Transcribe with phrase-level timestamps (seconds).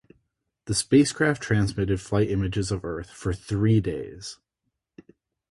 [0.65, 4.39] The spacecraft transmitted flight images of Earth for three days.